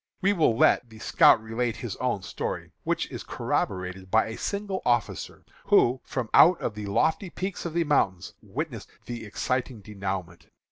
[0.19, 4.81] We will let the scout relate his own story, which is corroborated by a signal
[4.83, 10.47] officer, who, from one of the lofty peaks of the mountains, witnessed the exciting denouement.